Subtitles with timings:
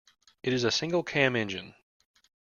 [0.41, 1.75] It is a single cam engine.